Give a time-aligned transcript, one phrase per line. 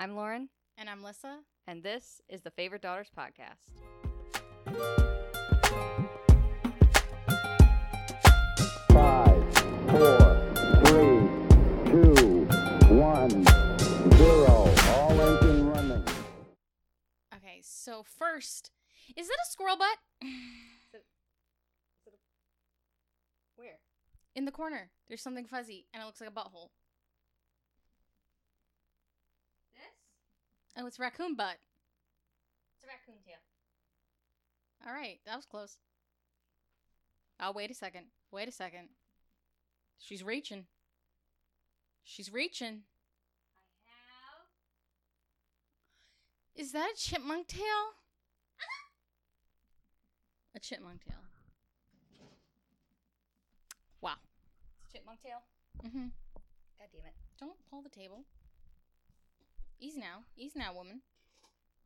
[0.00, 0.48] I'm Lauren,
[0.78, 1.40] And I'm Lissa.
[1.66, 3.68] and this is the Favorite Daughters Podcast.
[8.92, 9.54] Five,
[9.88, 10.52] four,
[10.84, 11.20] three,
[11.86, 12.44] two,
[12.96, 13.30] one,
[14.16, 14.74] zero.
[14.90, 16.04] All engine running.
[17.36, 18.70] Okay, so first,
[19.16, 19.96] is that a squirrel butt?
[23.56, 23.78] Where?
[24.34, 26.70] In the corner, there's something fuzzy, and it looks like a butthole.
[29.72, 29.94] This?
[30.76, 31.56] Oh, it's raccoon butt.
[32.74, 33.38] It's a raccoon tail.
[34.86, 35.76] All right, that was close.
[37.40, 38.06] Oh, wait a second.
[38.30, 38.88] Wait a second.
[39.98, 40.64] She's reaching.
[42.02, 42.82] She's reaching.
[43.86, 44.46] I have.
[46.54, 47.94] Is that a chipmunk tail?
[50.54, 51.16] a chipmunk tail.
[54.00, 54.12] Wow.
[54.78, 55.42] It's a chipmunk tail.
[55.84, 56.08] Mm-hmm.
[56.78, 57.14] God damn it.
[57.38, 58.24] Don't pull the table.
[59.80, 60.24] Ease now.
[60.36, 61.00] Ease now, woman.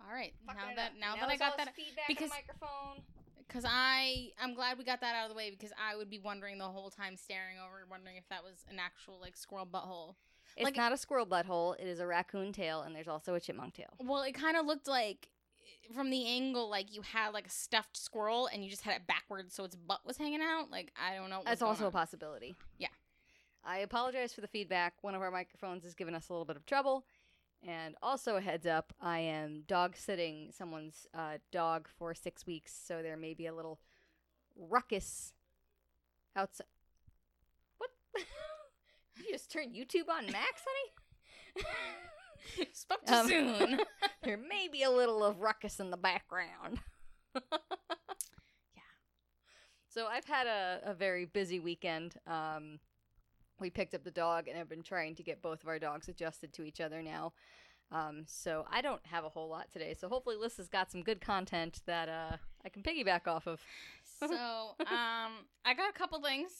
[0.07, 0.35] All right.
[0.47, 3.05] now Fucking it that now, Now that I got that feedback because- the microphone.
[3.49, 6.19] cuz I I'm glad we got that out of the way because I would be
[6.19, 10.17] wondering the whole time staring over wondering if that was an actual like squirrel butthole.
[10.57, 11.79] It's Like- not a squirrel butthole.
[11.79, 13.95] It is a raccoon tail, and there's also a chipmunk tail.
[13.99, 15.31] Well, it kind of looked like
[15.95, 19.07] from the angle like you had like a stuffed squirrel and you just had it
[19.07, 20.71] backwards so its butt was hanging out.
[20.71, 21.39] Like I don't know.
[21.39, 22.55] What's That's going also a possibility.
[22.79, 22.89] Yeah.
[23.67, 25.03] I apologize for the feedback.
[25.03, 27.07] One of our microphones has given us a little bit of trouble.
[27.67, 32.73] And also a heads up, I am dog sitting someone's uh, dog for six weeks,
[32.87, 33.81] so there may be a little
[34.55, 35.33] ruckus
[36.37, 36.67] outside.
[37.79, 37.91] What?
[39.17, 40.63] you just turned YouTube on Max,
[41.57, 41.67] honey?
[42.73, 43.81] Spoke too Um, soon.
[44.23, 46.81] there may be a little of ruckus in the background.
[48.77, 48.83] Yeah.
[49.89, 52.15] So I've had a, a very busy weekend.
[52.27, 52.79] Um,
[53.65, 56.07] we picked up the dog and have been trying to get both of our dogs
[56.07, 57.33] adjusted to each other now.
[57.91, 59.95] Um, so I don't have a whole lot today.
[59.99, 63.61] So hopefully Lissa's got some good content that uh, I can piggyback off of.
[64.21, 64.27] So,
[64.81, 66.51] um, I got a couple things,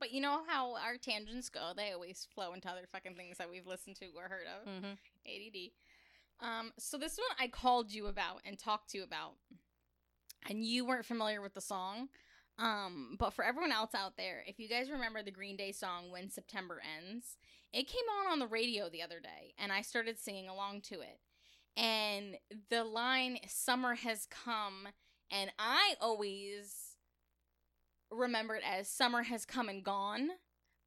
[0.00, 3.50] but you know how our tangents go; they always flow into other fucking things that
[3.50, 4.68] we've listened to or heard of.
[4.68, 4.92] Mm-hmm.
[5.26, 5.70] ADD.
[6.40, 9.34] Um, so this one I called you about and talked to you about,
[10.48, 12.08] and you weren't familiar with the song.
[12.58, 16.10] Um, but for everyone else out there, if you guys remember the Green Day song
[16.10, 17.36] "When September Ends,"
[17.72, 21.00] it came on on the radio the other day, and I started singing along to
[21.00, 21.20] it.
[21.76, 22.36] And
[22.70, 24.88] the line "Summer has come,"
[25.30, 26.96] and I always
[28.10, 30.30] remember it as "Summer has come and gone,"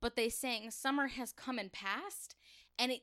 [0.02, 2.36] but they sang "Summer has come and passed,"
[2.78, 3.02] and it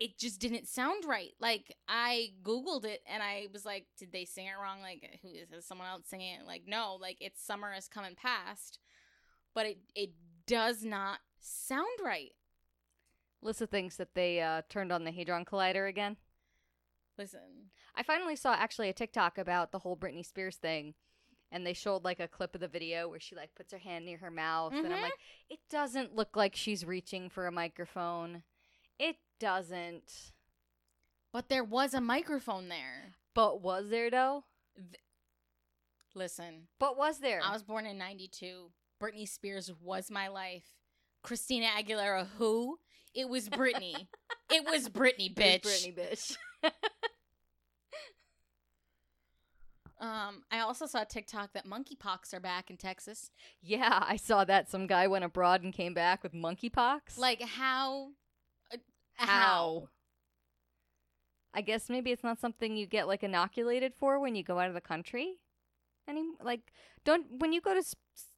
[0.00, 1.32] it just didn't sound right.
[1.40, 4.80] Like I googled it and I was like, did they sing it wrong?
[4.80, 5.66] Like who is?
[5.66, 6.46] Someone else singing it?
[6.46, 8.78] Like no, like it's summer has come and passed,
[9.54, 10.10] but it it
[10.46, 12.32] does not sound right.
[13.42, 16.16] Lissa thinks that they uh, turned on the Hadron Collider again.
[17.16, 20.94] Listen, I finally saw actually a TikTok about the whole Britney Spears thing,
[21.50, 24.04] and they showed like a clip of the video where she like puts her hand
[24.04, 25.12] near her mouth, and I'm like,
[25.50, 28.42] it doesn't look like she's reaching for a microphone.
[28.98, 30.32] It doesn't.
[31.32, 33.14] but there was a microphone there.
[33.34, 34.44] But was there though?
[36.14, 37.40] Listen, But was there?
[37.44, 38.70] I was born in '92.
[39.00, 40.64] Britney Spears was my life.
[41.22, 42.78] Christina Aguilera, who?
[43.14, 44.08] It was Britney.
[44.50, 45.64] it was Britney, It bitch.
[45.64, 46.36] was Britney, bitch.
[50.00, 53.32] Um, I also saw TikTok that monkeypox are back in Texas.
[53.60, 57.18] yeah, I saw that some guy went abroad and came back with monkeypox.
[57.18, 58.10] Like how?
[59.18, 59.88] How?
[61.54, 64.68] I guess maybe it's not something you get like inoculated for when you go out
[64.68, 65.38] of the country.
[66.06, 66.72] Any like
[67.04, 67.82] don't when you go to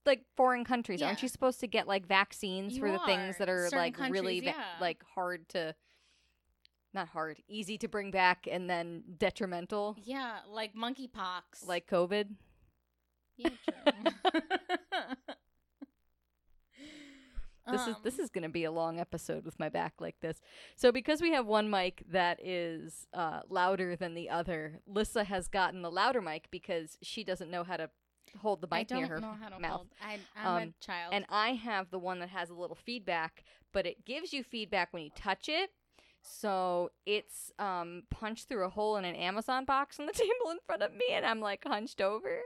[0.07, 3.49] like foreign countries, aren't you supposed to get like vaccines You for the things that
[3.49, 3.65] are.
[3.69, 4.55] Certain like really yeah.
[4.81, 5.75] like hard to
[6.93, 11.67] not hard, easy to bring back and then detrimental Yeah, like monkeypox.
[11.67, 12.31] like COVID?
[13.37, 13.51] yeah,
[17.71, 20.21] This is Um, this is going to be a long episode with my back like
[20.21, 20.41] this.
[20.77, 25.49] So because we have one mic that is uh, louder than the other, Lissa has
[25.49, 27.91] gotten the louder mic because she doesn't know how to
[28.41, 29.71] hold the mic near her know how to mouth.
[29.73, 29.89] hold.
[30.01, 31.15] I, I'm Um, a child.
[31.15, 34.93] And I have the one that has a little feedback, but it gives you feedback
[34.93, 35.71] when you touch it.
[36.23, 40.59] So it's um, punched through a hole in an Amazon box on the table in
[40.67, 42.41] front of me, and I'm like hunched over.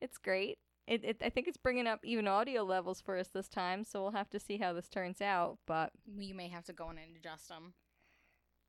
[0.00, 0.58] It's great.
[0.90, 4.02] It, it, I think it's bringing up even audio levels for us this time, so
[4.02, 5.58] we'll have to see how this turns out.
[5.64, 7.74] But you may have to go in and adjust them.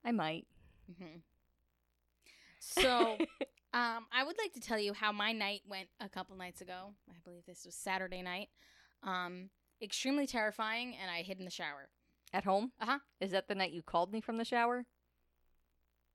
[0.06, 0.45] I might.
[1.00, 1.18] hmm
[2.59, 3.18] So,
[3.73, 6.94] um, I would like to tell you how my night went a couple nights ago.
[7.09, 8.50] I believe this was Saturday night.
[9.01, 9.50] Um,
[9.81, 11.89] extremely terrifying, and I hid in the shower.
[12.33, 12.71] At home?
[12.79, 13.00] Uh huh.
[13.19, 14.85] Is that the night you called me from the shower?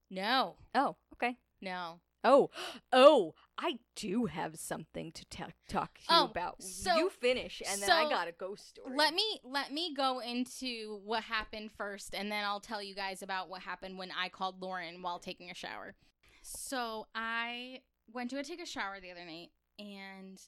[0.09, 1.37] No, Oh, okay.
[1.61, 1.99] no.
[2.23, 2.50] Oh,
[2.93, 6.62] oh, I do have something to ta- talk to you Oh, about.
[6.62, 8.94] so- you finish, and then I got a ghost story.
[8.94, 13.23] Let me let me go into what happened first, and then I'll tell you guys
[13.23, 15.94] about what happened when I called Lauren while taking a shower.
[16.43, 17.81] So I
[18.12, 20.38] went to go take a shower the other night, and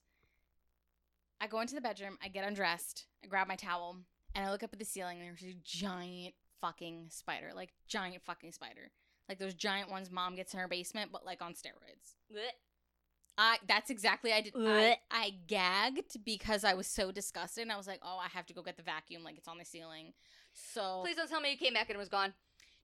[1.41, 2.19] I go into the bedroom.
[2.23, 3.07] I get undressed.
[3.25, 3.97] I grab my towel,
[4.35, 5.19] and I look up at the ceiling.
[5.19, 8.91] And there's a giant fucking spider, like giant fucking spider,
[9.29, 12.17] like those giant ones mom gets in her basement, but like on steroids.
[13.39, 14.53] I that's exactly I did.
[14.57, 17.63] I, I gagged because I was so disgusted.
[17.63, 19.23] And I was like, oh, I have to go get the vacuum.
[19.25, 20.13] Like it's on the ceiling.
[20.53, 22.35] So Please don't tell me you came back and it was gone.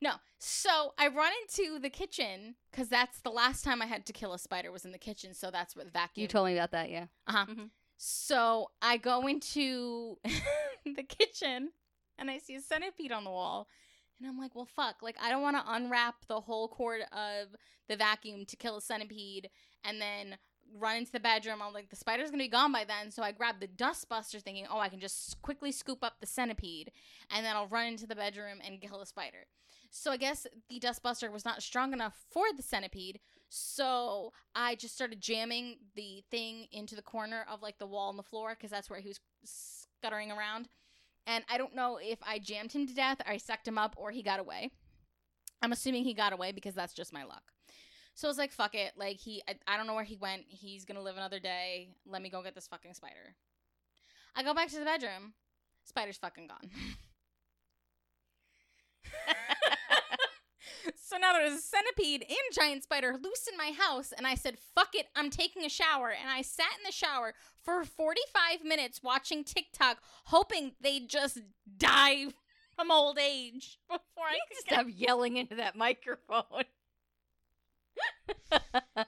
[0.01, 0.13] no.
[0.39, 4.33] So I run into the kitchen because that's the last time I had to kill
[4.33, 5.35] a spider was in the kitchen.
[5.35, 6.23] So that's where the vacuum.
[6.23, 7.07] You told me about that, yeah.
[7.27, 7.47] Uh-huh.
[7.47, 7.71] Mhm.
[7.97, 10.19] So I go into
[10.85, 11.71] the kitchen
[12.19, 13.67] and I see a centipede on the wall.
[14.19, 14.97] And I'm like, well, fuck.
[15.03, 17.49] Like, I don't want to unwrap the whole cord of
[17.89, 19.51] the vacuum to kill a centipede
[19.85, 20.39] and then
[20.79, 21.61] run into the bedroom.
[21.63, 23.11] I'm like, the spider's going to be gone by then.
[23.11, 26.91] So I grab the dustbuster thinking, oh, I can just quickly scoop up the centipede
[27.31, 29.47] and then I'll run into the bedroom and kill the spider.
[29.91, 33.21] So I guess the dustbuster was not strong enough for the centipede.
[33.49, 38.19] So I just started jamming the thing into the corner of like the wall and
[38.19, 40.69] the floor because that's where he was scuttering around.
[41.27, 44.11] And I don't know if I jammed him to death, I sucked him up, or
[44.11, 44.71] he got away.
[45.63, 47.43] I'm assuming he got away because that's just my luck.
[48.15, 48.93] So I was like, fuck it.
[48.97, 50.45] Like, he, I, I don't know where he went.
[50.49, 51.89] He's gonna live another day.
[52.07, 53.35] Let me go get this fucking spider.
[54.37, 55.33] I go back to the bedroom.
[55.85, 56.71] Spider's fucking gone.
[60.97, 64.57] so now there's a centipede and giant spider loose in my house, and I said,
[64.75, 66.11] fuck it, I'm taking a shower.
[66.11, 71.39] And I sat in the shower for 45 minutes watching TikTok, hoping they'd just
[71.79, 72.27] die
[72.77, 76.65] from old age before I could get Stop yelling into that microphone.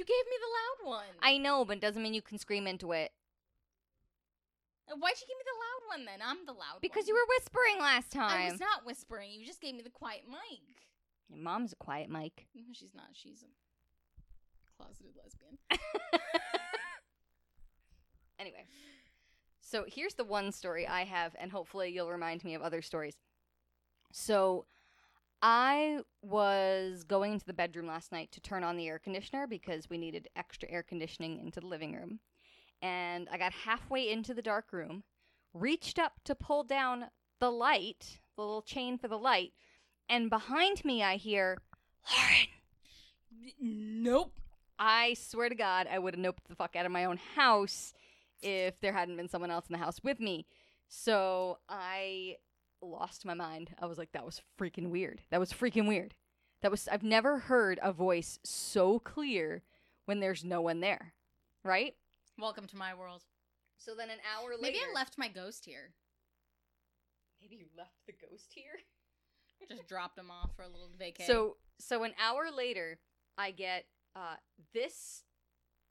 [0.00, 1.06] You gave me the loud one.
[1.22, 3.12] I know, but it doesn't mean you can scream into it.
[4.90, 6.20] Uh, why'd you give me the loud one then?
[6.26, 6.82] I'm the loud one.
[6.82, 7.08] Because one.
[7.08, 8.48] you were whispering last time.
[8.48, 9.30] I was not whispering.
[9.30, 10.60] You just gave me the quiet mic.
[11.28, 12.46] Your mom's a quiet mic.
[12.54, 13.06] No, she's not.
[13.12, 15.58] She's a closeted lesbian.
[18.40, 18.64] Anyway,
[19.60, 23.12] so here's the one story I have, and hopefully you'll remind me of other stories.
[24.12, 24.64] So
[25.42, 29.90] I was going into the bedroom last night to turn on the air conditioner because
[29.90, 32.20] we needed extra air conditioning into the living room.
[32.82, 35.02] And I got halfway into the dark room,
[35.52, 37.06] reached up to pull down
[37.38, 39.52] the light, the little chain for the light,
[40.08, 41.58] and behind me I hear,
[42.10, 42.46] Lauren.
[43.60, 44.32] Nope.
[44.78, 47.92] I swear to God, I would have noped the fuck out of my own house
[48.42, 50.46] if there hadn't been someone else in the house with me.
[50.88, 52.36] So I
[52.82, 53.70] lost my mind.
[53.78, 55.20] I was like, that was freaking weird.
[55.30, 56.14] That was freaking weird.
[56.62, 59.62] That was, I've never heard a voice so clear
[60.06, 61.12] when there's no one there.
[61.62, 61.94] Right?
[62.40, 63.22] Welcome to my world.
[63.76, 64.62] So then an hour later.
[64.62, 65.92] Maybe I left my ghost here.
[67.42, 68.80] Maybe you left the ghost here?
[69.68, 71.26] Just dropped him off for a little vacay.
[71.26, 72.98] So so an hour later,
[73.36, 73.84] I get
[74.16, 74.36] uh,
[74.72, 75.24] this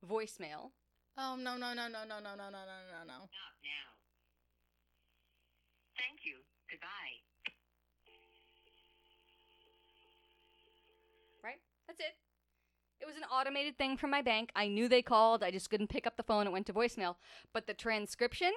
[0.04, 0.72] voicemail.
[1.20, 3.20] Oh no no no no no no no no no no no.
[3.30, 3.90] Not now.
[5.98, 6.38] Thank you.
[6.70, 7.22] Goodbye.
[11.44, 11.62] Right?
[11.88, 12.16] That's it.
[13.02, 14.52] It was an automated thing from my bank.
[14.56, 15.42] I knew they called.
[15.44, 16.48] I just couldn't pick up the phone.
[16.48, 17.16] It went to voicemail.
[17.54, 18.52] But the transcription?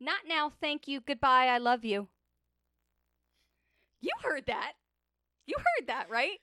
[0.00, 0.52] Not now.
[0.60, 1.00] Thank you.
[1.00, 1.46] Goodbye.
[1.46, 2.08] I love you.
[4.00, 4.72] You heard that.
[5.46, 6.38] You heard that, right?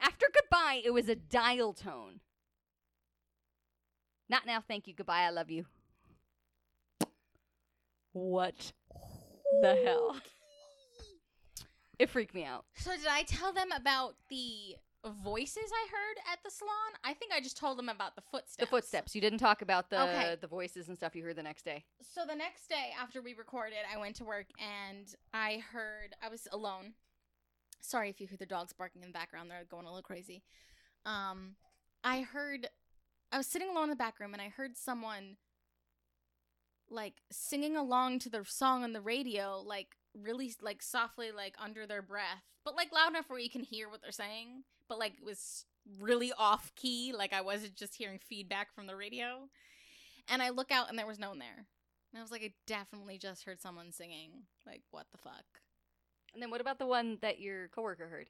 [0.00, 2.20] After goodbye, it was a dial tone.
[4.28, 4.62] Not now.
[4.66, 4.94] Thank you.
[4.94, 5.22] Goodbye.
[5.22, 5.66] I love you.
[8.12, 8.72] What
[9.60, 10.16] the hell?
[11.98, 12.64] It freaked me out.
[12.76, 14.76] So did I tell them about the
[15.10, 16.72] voices I heard at the salon?
[17.04, 18.56] I think I just told them about the footsteps.
[18.56, 19.14] The footsteps.
[19.14, 20.36] You didn't talk about the Okay.
[20.40, 21.84] the voices and stuff you heard the next day.
[22.00, 26.28] So the next day after we recorded, I went to work and I heard I
[26.28, 26.94] was alone.
[27.80, 30.42] Sorry if you hear the dogs barking in the background; they're going a little crazy.
[31.04, 31.56] Um,
[32.02, 32.68] I heard
[33.30, 35.36] I was sitting alone in the back room and I heard someone
[36.88, 41.86] like singing along to the song on the radio, like really like softly, like under
[41.86, 45.14] their breath, but like loud enough where you can hear what they're saying, but like
[45.14, 45.64] it was
[46.00, 49.48] really off key, like I wasn't just hearing feedback from the radio.
[50.28, 51.66] And I look out and there was no one there.
[52.12, 54.30] And I was like, I definitely just heard someone singing.
[54.66, 55.44] Like, what the fuck?
[56.32, 58.28] And then what about the one that your coworker heard?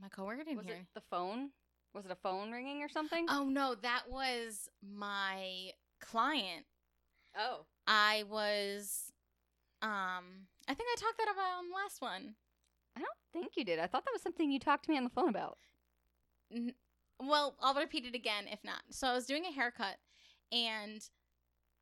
[0.00, 0.74] My coworker didn't Was hear.
[0.76, 1.50] it the phone?
[1.94, 3.26] Was it a phone ringing or something?
[3.30, 6.66] Oh no, that was my client.
[7.38, 7.64] Oh.
[7.86, 9.12] I was,
[9.86, 10.24] um,
[10.68, 12.34] I think I talked that about on the last one.
[12.96, 13.78] I don't think you did.
[13.78, 15.58] I thought that was something you talked to me on the phone about.
[16.54, 16.74] N-
[17.20, 18.82] well, I'll repeat it again if not.
[18.90, 19.96] So I was doing a haircut
[20.52, 21.00] and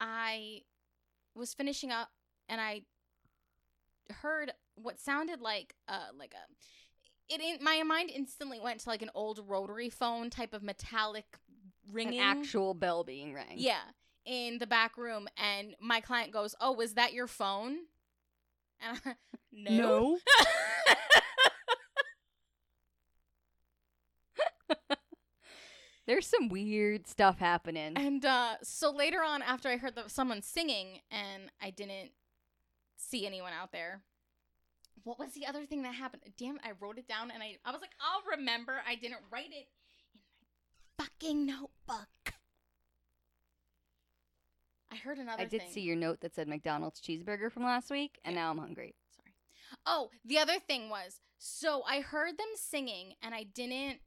[0.00, 0.61] I
[1.34, 2.08] was finishing up
[2.49, 2.82] and I
[4.23, 9.02] heard what sounded like uh like a it in my mind instantly went to like
[9.02, 11.25] an old rotary phone type of metallic
[11.90, 13.54] ringing An actual bell being rang.
[13.56, 13.80] yeah
[14.26, 17.76] in the back room and my client goes oh was that your phone
[18.81, 19.14] and I,
[19.52, 20.19] no,
[26.07, 27.95] There's some weird stuff happening.
[27.97, 32.11] And uh, so later on, after I heard the, someone singing and I didn't
[32.97, 34.02] see anyone out there,
[35.02, 36.23] what was the other thing that happened?
[36.38, 38.75] Damn, I wrote it down and I, I was like, I'll remember.
[38.87, 39.66] I didn't write it
[40.12, 40.21] in
[40.99, 42.34] my fucking notebook.
[44.95, 45.71] I heard another I did thing.
[45.71, 48.95] see your note that said McDonald's cheeseburger from last week, and now I'm hungry.
[49.17, 49.35] Sorry.
[49.87, 53.99] Oh, the other thing was so I heard them singing and I didn't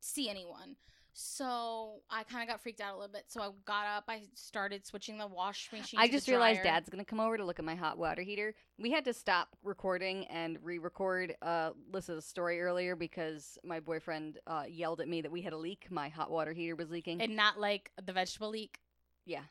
[0.00, 0.76] see anyone.
[1.16, 3.26] So I kind of got freaked out a little bit.
[3.28, 4.04] So I got up.
[4.08, 6.00] I started switching the wash machine.
[6.00, 6.64] I just realized.
[6.64, 8.52] Dad's gonna come over to look at my hot water heater.
[8.78, 14.64] We had to stop recording and re-record uh, Lissa's story earlier because my boyfriend uh,
[14.68, 15.86] yelled at me that we had a leak.
[15.88, 17.22] My hot water heater was leaking.
[17.22, 18.80] and not like the vegetable leak.
[19.24, 19.42] yeah,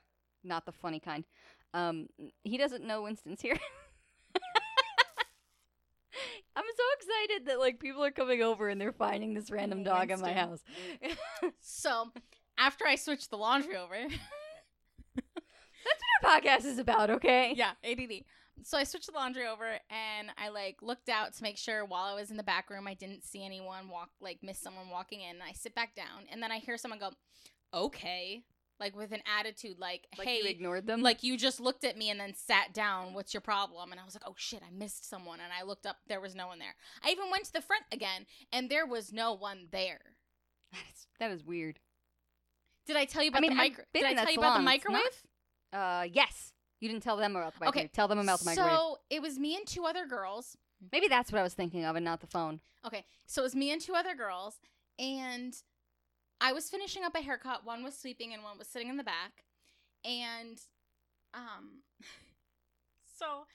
[0.44, 1.24] not the funny kind.
[1.74, 2.08] Um,
[2.44, 3.58] he doesn't know Winston's here.
[6.56, 10.12] I'm so excited that like people are coming over and they're finding this random dog
[10.12, 10.60] in my house.
[11.62, 12.12] So
[12.60, 13.96] after I switched the laundry over,
[15.16, 15.26] that's
[16.22, 17.54] what Our podcast is about okay.
[17.56, 18.24] yeah, ADD.
[18.62, 22.04] So I switched the laundry over and I like looked out to make sure while
[22.06, 25.22] I was in the back room I didn't see anyone walk like miss someone walking
[25.22, 25.38] in.
[25.42, 27.10] I sit back down and then I hear someone go,
[27.74, 28.44] "Okay,"
[28.84, 31.02] like with an attitude like, Like "Hey, you ignored them.
[31.02, 33.14] like you just looked at me and then sat down.
[33.14, 35.86] What's your problem?" And I was like, "Oh shit, I missed someone." And I looked
[35.86, 36.76] up, there was no one there.
[37.04, 40.02] I even went to the front again and there was no one there.
[40.74, 41.80] that is, that is weird.
[42.86, 43.84] Did I tell you about mean, the I've micro?
[43.94, 44.72] Did I tell you about the.
[44.74, 45.24] It's not- microwave?
[45.72, 46.52] Uh, yes.
[46.82, 47.92] You didn't tell them about the microwave Okay.
[47.94, 48.72] Tell them about the microwave.
[48.72, 50.58] So it was me and two other girls.
[50.92, 52.60] Maybe that's what I was thinking of and not the phone.
[52.86, 54.60] Okay, so it was me and two other girls,
[55.00, 55.56] and
[56.44, 57.66] I was finishing up a haircut.
[57.66, 59.46] One was sweeping, and one was sitting in the back.
[60.04, 60.60] And,
[61.34, 61.84] um,
[63.18, 63.46] so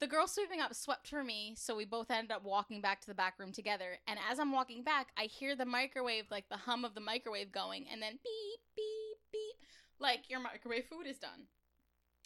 [0.00, 3.06] the girl sweeping up swept for me, so we both ended up walking back to
[3.06, 3.98] the back room together.
[4.08, 7.52] And as I'm walking back, I hear the microwave, like the hum of the microwave
[7.52, 9.68] going, and then beep, beep, beep,
[10.00, 11.46] like your microwave food is done.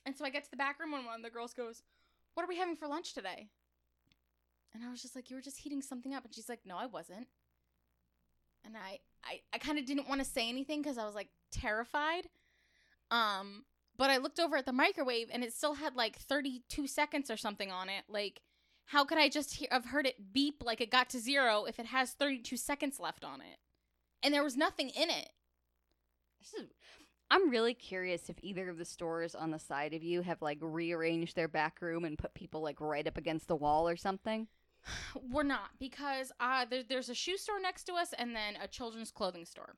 [0.07, 1.83] And so I get to the back room, and one of the girls goes,
[2.33, 3.49] What are we having for lunch today?
[4.73, 6.25] And I was just like, You were just heating something up.
[6.25, 7.27] And she's like, No, I wasn't.
[8.65, 11.29] And I, I, I kind of didn't want to say anything because I was like
[11.51, 12.29] terrified.
[13.11, 13.65] Um,
[13.97, 17.37] but I looked over at the microwave and it still had like 32 seconds or
[17.37, 18.05] something on it.
[18.09, 18.41] Like,
[18.87, 21.79] how could I just hear, have heard it beep like it got to zero if
[21.79, 23.59] it has 32 seconds left on it?
[24.23, 25.31] And there was nothing in it.
[26.41, 26.71] This is,
[27.31, 30.59] I'm really curious if either of the stores on the side of you have like
[30.61, 34.49] rearranged their back room and put people like right up against the wall or something.
[35.31, 38.67] We're not because uh, there, there's a shoe store next to us and then a
[38.69, 39.77] children's clothing store.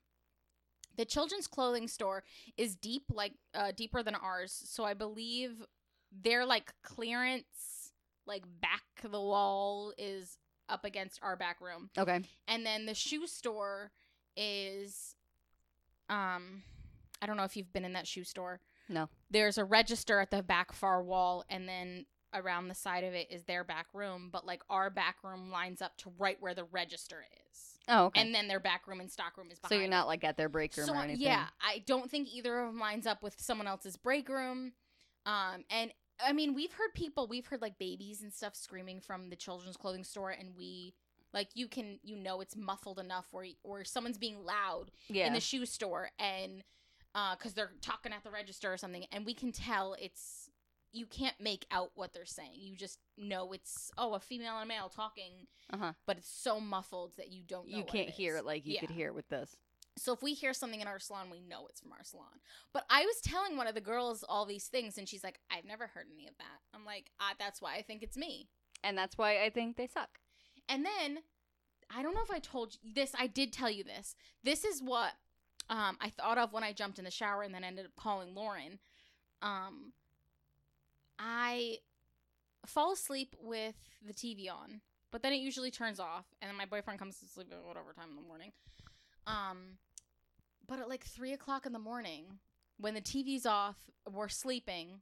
[0.96, 2.22] The children's clothing store
[2.56, 4.52] is deep, like uh, deeper than ours.
[4.66, 5.64] So I believe
[6.12, 7.92] their like clearance,
[8.26, 12.20] like back the wall, is up against our back room, Okay.
[12.48, 13.90] and then the shoe store
[14.36, 15.14] is,
[16.08, 16.62] um,
[17.20, 18.60] I don't know if you've been in that shoe store.
[18.88, 19.08] No.
[19.30, 23.30] There's a register at the back far wall, and then around the side of it
[23.30, 26.64] is their back room, but like our back room lines up to right where the
[26.64, 27.78] register is.
[27.88, 28.20] Oh, okay.
[28.20, 29.70] And then their back room and stock room is behind.
[29.78, 31.22] so you're not like at their break room So, or anything.
[31.22, 34.72] Yeah, I don't think either of them lines up with someone else's break room.
[35.26, 35.92] Um, and
[36.24, 39.76] I mean, we've heard people, we've heard like babies and stuff screaming from the children's
[39.76, 40.94] clothing store, and we
[41.32, 45.26] like you can you know it's muffled enough where or someone's being loud Yeah.
[45.26, 46.62] in the shoe store and
[47.14, 50.43] uh because they're talking at the register or something and we can tell it's
[50.94, 54.64] you can't make out what they're saying you just know it's oh a female and
[54.64, 55.92] a male talking Uh-huh.
[56.06, 58.78] but it's so muffled that you don't know you can't it hear it like you
[58.78, 59.56] could hear it with this.
[59.98, 62.38] so if we hear something in our salon we know it's from our salon
[62.72, 65.64] but i was telling one of the girls all these things and she's like i've
[65.64, 68.48] never heard any of that i'm like ah, that's why i think it's me
[68.84, 70.18] And that's why I think they suck.
[70.68, 71.18] And then
[71.96, 73.12] I don't know if I told you this.
[73.18, 74.14] I did tell you this.
[74.42, 75.12] This is what
[75.70, 78.34] um, I thought of when I jumped in the shower and then ended up calling
[78.34, 78.78] Lauren.
[79.40, 79.92] Um,
[81.18, 81.78] I
[82.66, 84.80] fall asleep with the TV on,
[85.10, 87.92] but then it usually turns off, and then my boyfriend comes to sleep at whatever
[87.92, 88.52] time in the morning.
[89.26, 89.78] Um,
[90.66, 92.38] but at like three o'clock in the morning,
[92.78, 93.76] when the TV's off,
[94.10, 95.00] we're sleeping.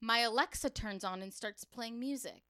[0.00, 2.42] My Alexa turns on and starts playing music.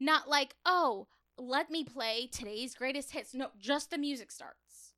[0.00, 1.06] Not like, oh,
[1.38, 3.34] let me play today's greatest hits.
[3.34, 4.94] No, just the music starts.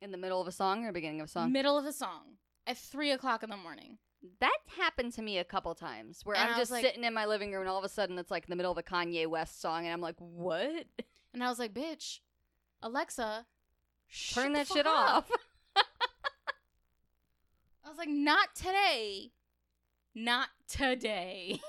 [0.00, 1.52] In the middle of a song or beginning of a song?
[1.52, 3.98] Middle of a song at three o'clock in the morning.
[4.40, 7.26] That happened to me a couple times where And I'm just like- sitting in my
[7.26, 9.26] living room and all of a sudden it's like in the middle of a Kanye
[9.26, 10.86] West song and I'm like, what?
[11.32, 12.20] And I was like, bitch,
[12.82, 13.46] Alexa,
[14.32, 15.30] Turn that shit off.
[17.84, 19.32] I was like, not today.
[20.14, 21.60] Not today.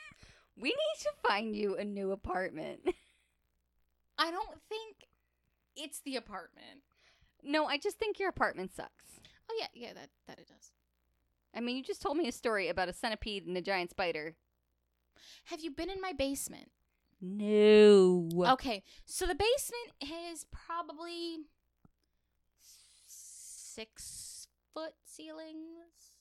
[0.56, 2.80] we need to find you a new apartment.
[4.18, 5.08] I don't think
[5.76, 6.82] it's the apartment.
[7.42, 9.20] no, I just think your apartment sucks.
[9.50, 10.72] Oh yeah, yeah, that that it does.
[11.56, 14.36] I mean, you just told me a story about a centipede and a giant spider.
[15.46, 16.70] Have you been in my basement?
[17.20, 18.28] No.
[18.36, 21.38] Okay, so the basement is probably
[23.06, 26.12] six foot ceilings.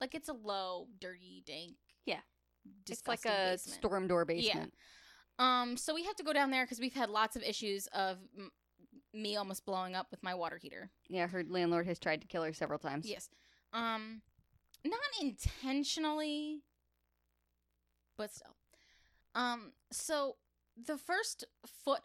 [0.00, 1.74] Like it's a low, dirty, dank.
[2.04, 2.20] Yeah.
[2.88, 3.60] It's like a basement.
[3.60, 4.74] storm door basement.
[5.38, 5.62] Yeah.
[5.62, 8.18] Um, so we have to go down there because we've had lots of issues of
[8.36, 8.50] m-
[9.12, 10.90] me almost blowing up with my water heater.
[11.08, 13.08] Yeah, her landlord has tried to kill her several times.
[13.08, 13.28] Yes.
[13.74, 14.22] Um,
[14.84, 16.62] not intentionally,
[18.16, 18.54] but still.
[19.34, 20.36] Um, so
[20.76, 22.00] the first foot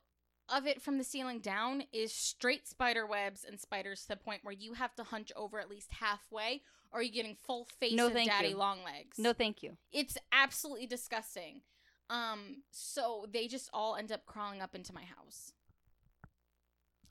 [0.49, 4.43] of it from the ceiling down is straight spider webs and spiders to the point
[4.43, 8.07] where you have to hunch over at least halfway, or you're getting full face No,
[8.07, 8.57] of daddy you.
[8.57, 9.19] long legs.
[9.19, 9.77] No, thank you.
[9.91, 11.61] it's absolutely disgusting.
[12.09, 15.53] Um, so they just all end up crawling up into my house.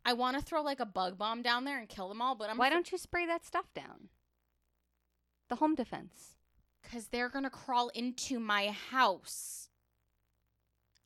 [0.05, 2.51] I want to throw like a bug bomb down there and kill them all, but
[2.51, 4.09] I'm Why don't you spray that stuff down?
[5.49, 6.37] The home defense.
[6.83, 9.69] Because they're gonna crawl into my house.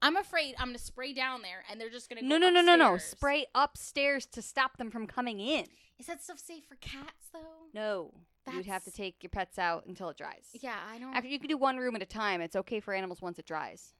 [0.00, 2.60] I'm afraid I'm gonna spray down there and they're just gonna No, go no, no,
[2.62, 2.98] no, no.
[2.98, 5.66] Spray upstairs to stop them from coming in.
[5.98, 7.68] Is that stuff safe for cats though?
[7.72, 8.12] No.
[8.52, 10.48] You'd have to take your pets out until it dries.
[10.60, 11.14] Yeah, I don't.
[11.14, 12.40] After you can do one room at a time.
[12.40, 13.94] It's okay for animals once it dries.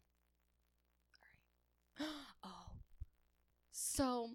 [2.00, 2.66] oh,
[3.70, 4.30] so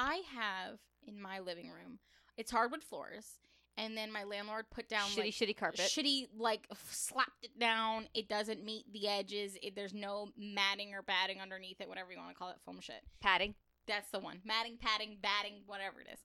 [0.00, 2.00] I have in my living room.
[2.36, 3.38] It's hardwood floors,
[3.76, 5.80] and then my landlord put down shitty, like, shitty carpet.
[5.80, 8.06] shitty like slapped it down.
[8.14, 9.56] It doesn't meet the edges.
[9.62, 12.80] It, there's no matting or batting underneath it, whatever you want to call it, foam
[12.80, 13.02] shit.
[13.20, 13.54] Padding.
[13.86, 14.40] That's the one.
[14.44, 16.18] Matting, padding, batting, whatever it is.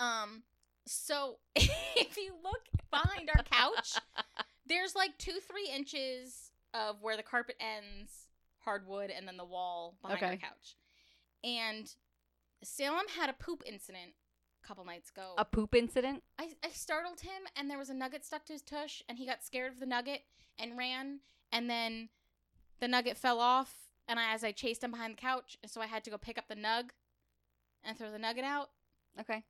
[0.00, 0.42] Um,
[0.86, 3.94] so if you look behind our couch,
[4.66, 8.28] there's like two, three inches of where the carpet ends,
[8.60, 10.36] hardwood, and then the wall behind our Okay.
[10.38, 10.76] couch.
[11.44, 11.92] And
[12.62, 14.12] Salem had a poop incident
[14.66, 15.34] couple nights ago.
[15.38, 16.22] A poop incident.
[16.38, 19.26] I, I startled him, and there was a nugget stuck to his tush, and he
[19.26, 20.22] got scared of the nugget
[20.58, 21.20] and ran,
[21.52, 22.08] and then
[22.80, 23.74] the nugget fell off,
[24.06, 26.38] and I, as I chased him behind the couch, so I had to go pick
[26.38, 26.90] up the nug
[27.84, 28.70] and throw the nugget out.
[29.20, 29.44] Okay.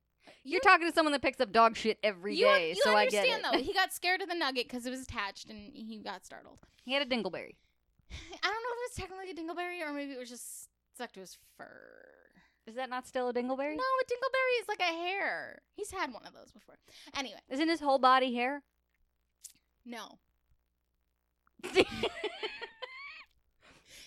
[0.44, 3.06] You're talking to someone that picks up dog shit every you, day, you so I
[3.06, 3.42] get it.
[3.42, 3.58] though.
[3.62, 6.58] He got scared of the nugget because it was attached, and he got startled.
[6.84, 7.56] he had a dingleberry.
[8.10, 11.20] I don't know if it's technically a dingleberry or maybe it was just stuck to
[11.20, 12.07] his fur.
[12.68, 13.76] Is that not still a dingleberry?
[13.76, 15.62] No, a dingleberry is like a hair.
[15.74, 16.74] He's had one of those before.
[17.16, 18.62] Anyway, Isn't his whole body hair?
[19.86, 20.18] no.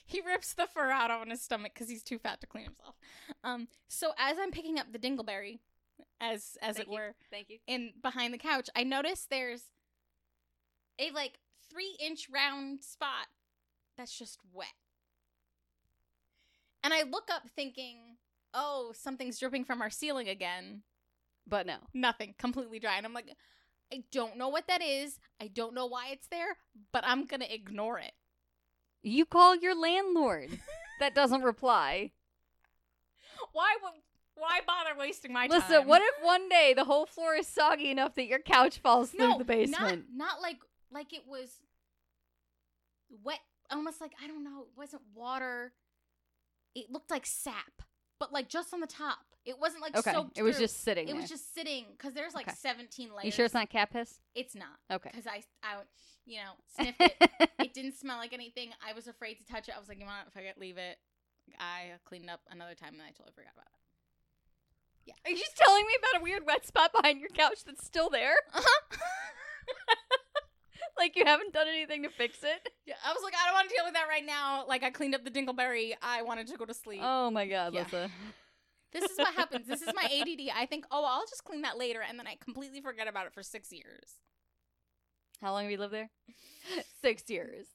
[0.06, 2.95] he rips the fur out on his stomach because he's too fat to clean himself.
[3.43, 5.60] Um, so as I'm picking up the dingleberry,
[6.21, 6.93] as as Thank it you.
[6.97, 7.58] were, Thank you.
[7.67, 9.63] in behind the couch, I notice there's
[11.00, 13.28] a like three inch round spot
[13.97, 14.67] that's just wet.
[16.84, 17.97] And I look up thinking,
[18.54, 20.84] oh, something's dripping from our ceiling again.
[21.48, 21.78] But no.
[21.94, 22.98] Nothing, completely dry.
[22.98, 23.30] And I'm like,
[23.92, 25.20] I don't know what that is.
[25.42, 26.58] I don't know why it's there,
[26.92, 28.14] but I'm going to ignore it.
[29.04, 30.50] You call your landlord.
[31.00, 32.12] that doesn't reply.
[33.54, 33.94] Why would.
[34.36, 35.72] Why bother wasting my Listen, time?
[35.72, 39.10] Listen, what if one day the whole floor is soggy enough that your couch falls
[39.10, 40.06] through the basement?
[40.16, 40.58] Not, not like
[40.92, 41.50] like it was
[43.24, 44.62] wet, almost like I don't know.
[44.62, 45.74] It wasn't water.
[46.76, 47.84] It looked like sap,
[48.22, 49.18] but like just on the top.
[49.44, 50.66] It wasn't like okay, soaked it was through.
[50.68, 51.20] just sitting It there.
[51.22, 52.56] was just sitting because there's like Okay.
[52.62, 53.26] 17 layers.
[53.26, 54.20] you sure it's not cat piss?
[54.36, 55.10] It's not Okay.
[55.12, 55.78] because I I
[56.28, 57.50] you know sniffed it.
[57.58, 58.70] it didn't smell like anything.
[58.88, 59.74] I was afraid to touch it.
[59.76, 60.28] I was like, you want?
[60.28, 60.98] If I leave it,
[61.60, 63.80] I cleaned up another time and I totally forgot about it.
[65.08, 65.16] Yeah.
[65.26, 68.12] Are you just telling me about a weird wet spot behind your couch that's still
[68.12, 68.36] there?
[68.54, 68.98] Uh-huh.
[70.97, 72.69] Like you haven't done anything to fix it?
[72.86, 74.65] yeah, I was like, I don't want to deal with that right now.
[74.67, 75.93] Like I cleaned up the dingleberry.
[76.01, 77.01] I wanted to go to sleep.
[77.04, 77.84] Oh my god, Yeah.
[77.84, 78.10] Lissa.
[78.93, 79.67] This is what happens.
[79.67, 80.49] This is my ADD.
[80.54, 83.34] I think, oh, I'll just clean that later, and then I completely forget about it
[83.34, 84.19] for six years,
[85.41, 86.10] How long have you lived there?
[87.01, 87.67] Six years.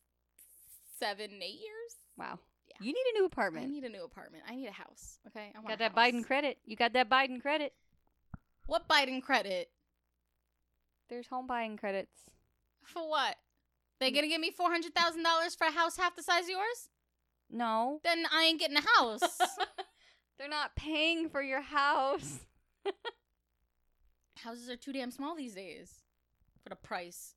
[0.98, 1.96] seven, eight years.
[2.18, 2.38] Wow.
[2.68, 2.76] Yeah.
[2.86, 3.64] You need a new apartment.
[3.64, 4.44] I need a new apartment.
[4.46, 5.18] I need a house.
[5.28, 5.98] Okay, I want got that house.
[6.12, 6.58] Biden credit.
[6.66, 7.72] You got that Biden credit.
[8.66, 9.70] What Biden credit
[11.08, 12.12] There's home buying credits.
[12.88, 13.36] For what?
[14.00, 14.14] They mm.
[14.14, 16.90] gonna give me four hundred thousand dollars for a house half the size of yours?
[17.50, 18.00] No.
[18.02, 19.20] Then I ain't getting a house.
[20.38, 22.40] They're not paying for your house.
[24.42, 26.02] Houses are too damn small these days
[26.62, 27.34] for the price.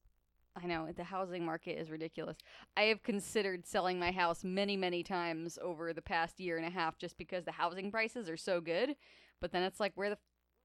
[0.61, 2.37] I know the housing market is ridiculous.
[2.75, 6.69] I have considered selling my house many, many times over the past year and a
[6.69, 8.95] half just because the housing prices are so good.
[9.39, 10.17] But then it's like, where the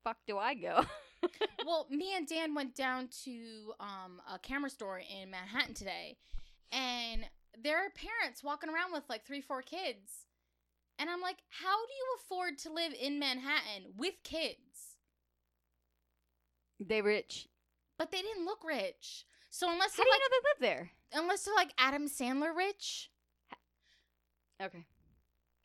[0.02, 0.84] fuck do I go?
[1.66, 6.16] well, me and Dan went down to um, a camera store in Manhattan today,
[6.72, 7.24] and
[7.62, 10.26] there are parents walking around with like three, four kids.
[10.98, 14.96] And I'm like, how do you afford to live in Manhattan with kids?
[16.80, 17.48] they rich.
[17.98, 19.24] But they didn't look rich.
[19.50, 20.90] So unless How do you like, know they live there?
[21.14, 23.10] unless they're like Adam Sandler rich,
[24.62, 24.84] Okay.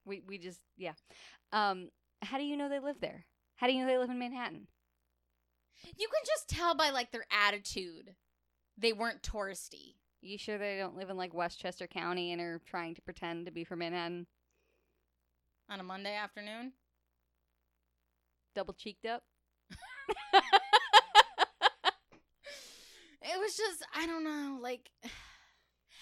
[0.06, 0.94] We we just yeah.
[1.52, 1.90] Um
[2.22, 3.26] how do you know they live there?
[3.56, 4.68] How do you know they live in Manhattan?
[5.98, 8.16] You can just tell by like their attitude.
[8.78, 9.96] They weren't touristy.
[10.22, 13.52] You sure they don't live in like Westchester County and are trying to pretend to
[13.52, 14.28] be from Manhattan?
[15.70, 16.74] On a Monday afternoon,
[18.56, 19.24] Double cheeked up?
[23.22, 24.90] it was just I don't know, like.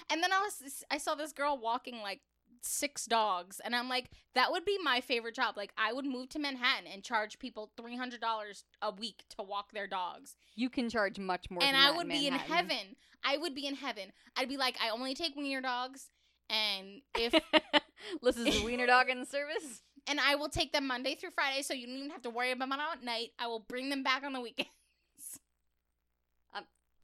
[0.10, 2.22] And then I was I saw this girl walking like
[2.68, 5.56] six dogs, and I'm like, that would be my favorite job.
[5.58, 9.44] Like, I would move to Manhattan and charge people three hundred dollars a week to
[9.44, 12.96] walk their dogs, You can charge much more and than I would be in heaven.
[13.24, 14.12] I would be in heaven.
[14.36, 16.10] I'd be like, I only take wiener dogs,
[16.50, 17.34] and if
[18.22, 19.82] this is a wiener dog in service.
[20.08, 22.52] and I will take them Monday through Friday, so you don't even have to worry
[22.52, 23.30] about them at night.
[23.40, 24.70] I will bring them back on the weekend.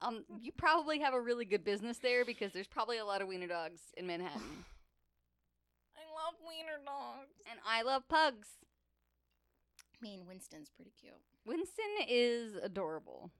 [0.02, 3.28] Um, you probably have a really good business there because there's probably a lot of
[3.28, 4.42] wiener dogs in Manhattan.
[6.24, 7.34] I love wiener dogs.
[7.50, 8.48] and I love pugs.
[9.80, 11.12] I mean, Winston's pretty cute.
[11.46, 13.30] Winston is adorable,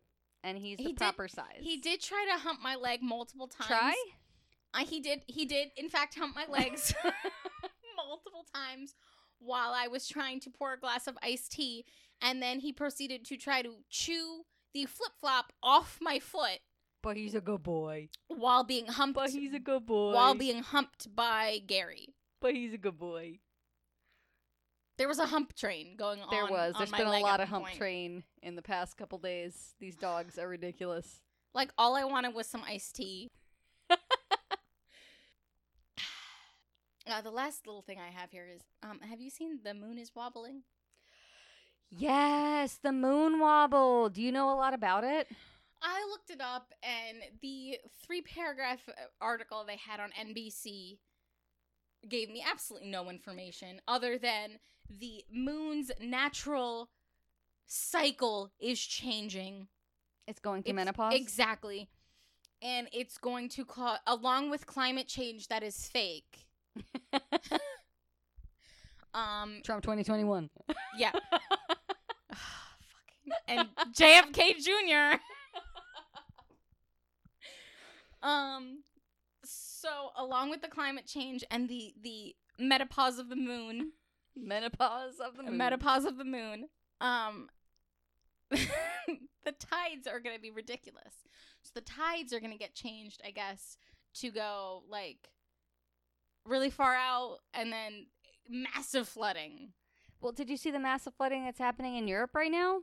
[0.42, 1.60] and he's the He did- proper size.
[1.60, 3.68] He did try to hump my leg multiple times.
[3.68, 3.94] try.
[4.74, 5.22] Uh, he did.
[5.26, 6.92] He did, in fact, hump my legs
[7.96, 8.94] multiple times
[9.38, 11.84] while I was trying to pour a glass of iced tea,
[12.20, 14.42] and then he proceeded to try to chew
[14.72, 16.58] the flip flop off my foot
[17.02, 18.08] But he's a good boy.
[18.28, 19.14] while being humped.
[19.16, 20.12] But he's a good boy.
[20.12, 22.14] while being humped by Gary.
[22.44, 23.38] But he's a good boy.
[24.98, 26.28] There was a hump train going on.
[26.30, 26.74] There was.
[26.74, 27.78] on There's my been a lot of hump point.
[27.78, 29.74] train in the past couple days.
[29.80, 31.22] These dogs are ridiculous.
[31.54, 33.30] Like all I wanted was some iced tea.
[33.90, 33.96] uh,
[37.22, 40.10] the last little thing I have here is, um, have you seen the moon is
[40.14, 40.64] wobbling?
[41.90, 44.10] Yes, the moon wobble.
[44.10, 45.28] Do you know a lot about it?
[45.80, 50.98] I looked it up, and the three paragraph uh, article they had on NBC
[52.08, 56.90] gave me absolutely no information other than the moon's natural
[57.66, 59.68] cycle is changing.
[60.26, 61.14] It's going through It's- menopause.
[61.14, 61.88] Exactly.
[62.62, 66.46] And it's going to cause, along with climate change that is fake.
[69.14, 70.48] um, Trump 2021.
[70.96, 71.10] yeah.
[72.32, 75.18] Fucking and JFK Jr.
[78.26, 78.82] um,
[79.84, 83.92] so along with the climate change and the the menopause of the moon,
[84.36, 85.56] menopause of the moon.
[85.56, 86.68] menopause of the moon,
[87.00, 87.48] um,
[88.50, 91.14] the tides are going to be ridiculous.
[91.62, 93.76] So the tides are going to get changed, I guess,
[94.20, 95.28] to go like
[96.46, 98.06] really far out and then
[98.48, 99.72] massive flooding.
[100.20, 102.80] Well, did you see the massive flooding that's happening in Europe right now?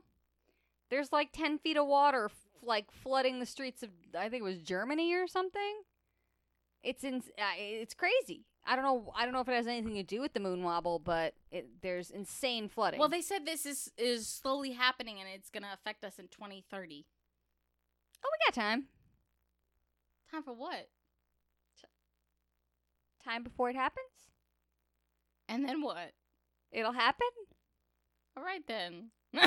[0.90, 4.44] There's like 10 feet of water f- like flooding the streets of I think it
[4.44, 5.82] was Germany or something.
[6.82, 8.44] It's in uh, it's crazy.
[8.66, 10.62] I don't know I don't know if it has anything to do with the moon
[10.62, 12.98] wobble, but it, there's insane flooding.
[12.98, 16.26] Well, they said this is is slowly happening and it's going to affect us in
[16.28, 17.06] 2030.
[18.24, 18.84] Oh, we got time.
[20.30, 20.88] Time for what?
[23.24, 24.06] Time before it happens?
[25.48, 26.12] And then what?
[26.72, 27.26] It'll happen?
[28.36, 29.10] All right then.
[29.34, 29.42] we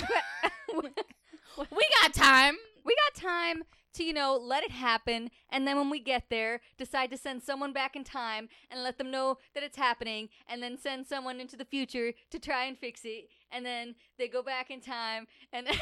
[2.02, 2.56] got time.
[2.86, 3.64] We got time
[3.96, 5.30] to, you know, let it happen.
[5.50, 8.98] And then when we get there, decide to send someone back in time and let
[8.98, 10.30] them know that it's happening.
[10.48, 13.30] And then send someone into the future to try and fix it.
[13.52, 15.68] And then they go back in time and.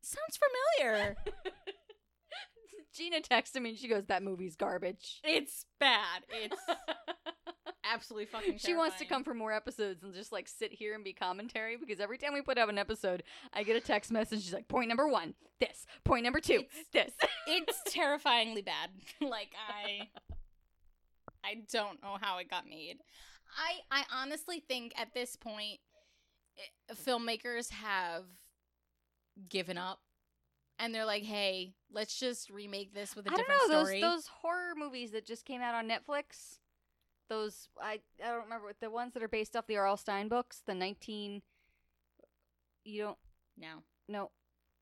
[0.00, 0.38] Sounds
[0.78, 1.16] familiar.
[2.94, 5.20] Gina texted me and she goes, That movie's garbage.
[5.22, 6.22] it's bad.
[6.30, 6.56] It's
[7.92, 11.04] absolutely fucking She wants to come for more episodes and just like sit here and
[11.04, 13.22] be commentary because every time we put out an episode,
[13.52, 14.42] I get a text message.
[14.42, 15.86] She's like, Point number one, this.
[16.04, 17.12] Point number two, this.
[17.46, 18.90] it's terrifyingly bad.
[19.20, 20.08] like I
[21.44, 22.98] I don't know how it got made.
[23.56, 25.80] I I honestly think at this point
[26.90, 28.24] i filmmakers have
[29.48, 30.00] given up
[30.78, 34.14] and they're like, "Hey, let's just remake this with a I different know story." those
[34.14, 36.58] those horror movies that just came out on Netflix.
[37.28, 39.96] Those I I don't remember what- the ones that are based off the R.L.
[39.96, 40.62] Stine books.
[40.66, 41.42] The nineteen.
[42.84, 43.18] You don't
[43.58, 43.82] no.
[44.08, 44.30] no,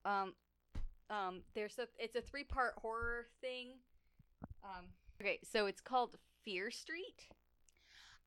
[0.04, 0.34] um,
[1.10, 1.42] um.
[1.54, 3.78] There's a it's a three part horror thing.
[4.62, 4.86] Um.
[5.20, 7.28] Okay, so it's called Fear Street.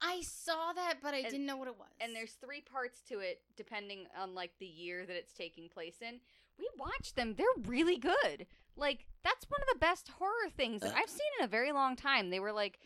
[0.01, 1.89] I saw that, but I And- didn't know what it was.
[1.99, 5.97] and there's three parts to it depending on like the year that it's taking place
[6.01, 6.19] in
[6.58, 10.95] we watched them they're really good like that's one of the best horror things that
[10.95, 12.79] i've seen in a very long time they were like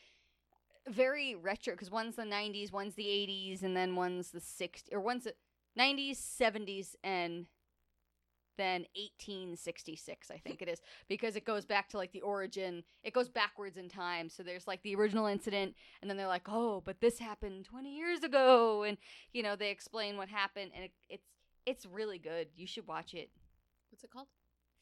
[0.90, 5.00] very retro because one's the 90s one's the 80s and then one's the 60s or
[5.00, 5.34] one's the
[5.80, 7.48] 90s 70s and
[8.58, 13.12] then 1866 i think it is because it goes back to like the origin it
[13.14, 16.82] goes backwards in time so there's like the original incident and then they're like oh
[16.86, 18.98] but this happened 20 years ago and
[19.32, 21.28] you know they explain what happened and it, it's
[21.66, 23.32] it's really good you should watch it
[23.90, 24.28] What's it called?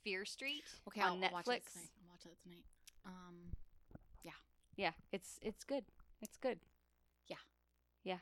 [0.03, 1.89] fear street Okay, on I'll, I'll watch it tonight.
[2.01, 2.65] I'll watch it tonight.
[3.05, 3.35] Um,
[4.75, 5.83] yeah it's it's good
[6.21, 6.59] it's good
[7.27, 7.37] Yeah.
[8.03, 8.19] Yeah.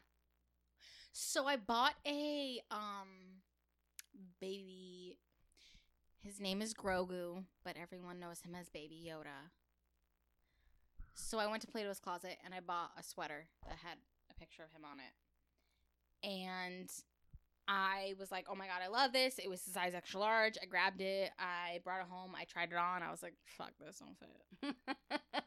[1.11, 3.41] so I bought a um
[4.39, 5.17] baby.
[6.21, 9.51] His name is Grogu, but everyone knows him as Baby Yoda.
[11.13, 13.97] So I went to Plato's Closet and I bought a sweater that had
[14.29, 16.27] a picture of him on it.
[16.27, 16.89] And
[17.67, 19.37] I was like, oh my god, I love this.
[19.39, 20.55] It was a size extra large.
[20.61, 21.31] I grabbed it.
[21.39, 22.33] I brought it home.
[22.35, 23.03] I tried it on.
[23.03, 24.75] I was like, fuck, this don't fit.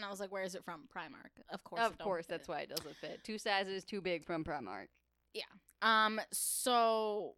[0.00, 0.88] And I was like, where is it from?
[0.94, 1.42] Primark.
[1.50, 1.82] Of course.
[1.82, 4.86] of course that's why it doesn't fit two sizes too big from primark
[5.34, 5.42] Yeah.
[5.82, 7.34] Um, so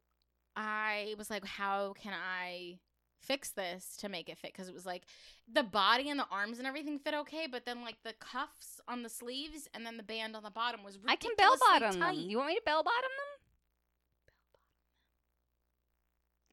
[0.55, 2.79] I was like, how can I
[3.21, 4.53] fix this to make it fit?
[4.53, 5.05] Because it was like
[5.53, 9.03] the body and the arms and everything fit okay, but then like the cuffs on
[9.03, 12.17] the sleeves and then the band on the bottom was i can bell bottom tight.
[12.17, 13.39] them you want me to bell bottom them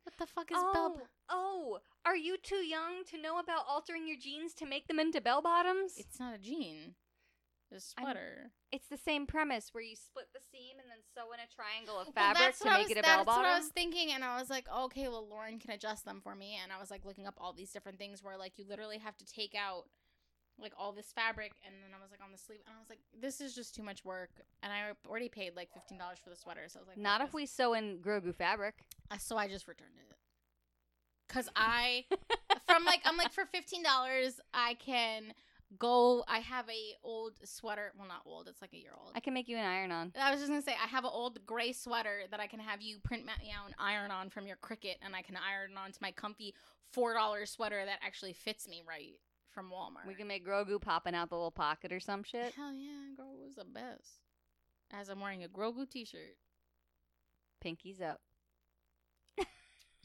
[0.03, 1.01] What the fuck is bell?
[1.01, 4.99] oh, oh, are you too young to know about altering your jeans to make them
[4.99, 5.93] into bell bottoms?
[5.97, 6.95] It's, It's not a jean.
[7.71, 8.51] It's a I'm- sweater.
[8.89, 12.13] the same premise where you split the seam and then sew in a triangle of
[12.13, 13.43] fabric that's to make was- it a bell bottom.
[13.43, 16.19] That's what I was thinking, and I was like, okay, well, Lauren can adjust them
[16.21, 16.57] for me.
[16.61, 19.15] And I was like looking up all these different things where like you literally have
[19.17, 19.85] to take out
[20.61, 22.89] like all this fabric, and then I was like on the sleeve, and I was
[22.89, 24.31] like, this is just too much work.
[24.63, 27.21] And I already paid like fifteen dollars for the sweater, so I was like, Not
[27.21, 28.75] if we sew in Grogu fabric.
[29.11, 30.05] Uh, So I just returned it.
[31.29, 32.05] Cause I
[32.67, 35.33] from like I'm like for fifteen dollars I can
[35.77, 36.23] go.
[36.27, 37.91] I have a old sweater.
[37.97, 38.47] Well, not old.
[38.47, 39.11] It's like a year old.
[39.13, 40.11] I can make you an iron on.
[40.19, 42.81] I was just gonna say I have an old gray sweater that I can have
[42.81, 45.91] you print me out and iron on from your Cricut, and I can iron on
[45.91, 46.55] to my comfy
[46.91, 49.13] four dollar sweater that actually fits me right
[49.59, 50.07] from Walmart.
[50.07, 52.53] We can make Grogu popping out the little pocket or some shit.
[52.55, 54.19] Hell yeah, Grogu's the best.
[54.91, 56.37] As I'm wearing a Grogu t-shirt.
[57.63, 58.21] Pinkies up.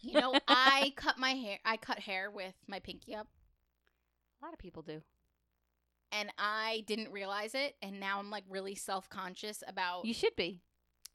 [0.00, 1.58] You know, I cut my hair.
[1.64, 3.28] I cut hair with my pinky up,
[4.42, 5.00] A lot of people do.
[6.12, 7.76] and I didn't realize it.
[7.80, 10.60] And now I'm like really self conscious about You should be.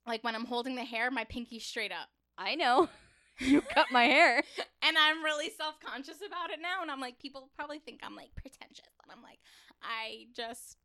[0.06, 2.08] like when I'm holding the hair, my pinky's straight up.
[2.38, 2.88] I know.
[3.46, 4.42] you cut my hair.
[4.82, 6.82] and I'm really self conscious about it now.
[6.82, 8.92] And I'm like, people probably think I'm like pretentious.
[9.02, 9.38] And I'm like,
[9.82, 10.76] I just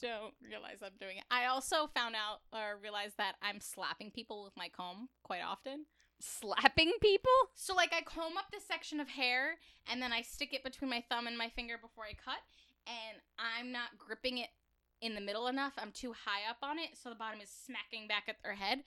[0.00, 1.24] don't realize I'm doing it.
[1.30, 5.86] I also found out or realized that I'm slapping people with my comb quite often.
[6.20, 7.30] Slapping people?
[7.54, 9.56] So, like, I comb up this section of hair
[9.90, 12.42] and then I stick it between my thumb and my finger before I cut.
[12.86, 14.48] And I'm not gripping it
[15.00, 15.74] in the middle enough.
[15.78, 16.90] I'm too high up on it.
[17.00, 18.80] So the bottom is smacking back at their head.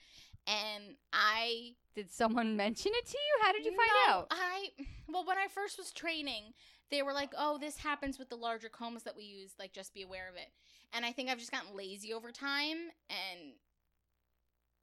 [0.46, 3.44] And I Did someone mention it to you?
[3.44, 4.26] How did you find no, out?
[4.30, 4.68] I
[5.08, 6.54] well, when I first was training,
[6.90, 9.52] they were like, "Oh, this happens with the larger combs that we use.
[9.58, 10.50] Like, just be aware of it."
[10.92, 12.76] And I think I've just gotten lazy over time,
[13.08, 13.52] and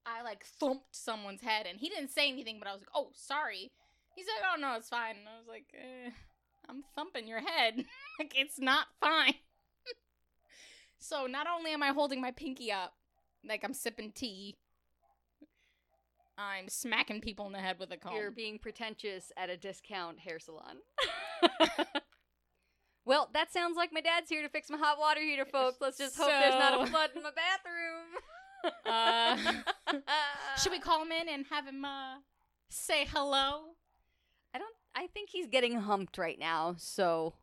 [0.05, 3.09] I like thumped someone's head, and he didn't say anything, but I was like, "Oh,
[3.13, 3.71] sorry."
[4.15, 6.11] He's like, "Oh no, it's fine." And I was like, eh,
[6.67, 7.85] "I'm thumping your head.
[8.19, 9.35] like, it's not fine."
[10.99, 12.93] so not only am I holding my pinky up,
[13.47, 14.55] like I'm sipping tea.
[16.39, 18.15] I'm smacking people in the head with a comb.
[18.15, 20.77] You're being pretentious at a discount hair salon.
[23.05, 25.77] well, that sounds like my dad's here to fix my hot water heater, folks.
[25.81, 28.21] Let's just hope there's not a flood in my bathroom.
[28.85, 29.37] Uh,
[30.61, 32.15] Should we call him in and have him uh,
[32.67, 33.61] say hello?
[34.53, 34.75] I don't.
[34.93, 36.75] I think he's getting humped right now.
[36.77, 37.35] So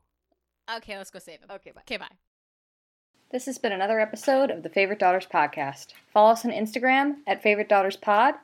[0.70, 1.50] Okay, let's go save him.
[1.50, 1.80] okay, bye.
[1.82, 2.06] Okay, bye.
[3.30, 5.94] This has been another episode of the Favorite Daughters Podcast.
[6.12, 8.34] Follow us on Instagram at Favorite Daughters Pod.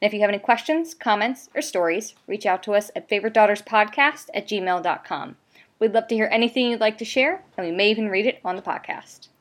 [0.00, 4.28] And if you have any questions, comments, or stories, reach out to us at favoritedaughterspodcast
[4.34, 5.36] at gmail.com.
[5.78, 8.40] We'd love to hear anything you'd like to share, and we may even read it
[8.44, 9.30] on the podcast.